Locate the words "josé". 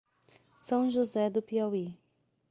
0.89-1.29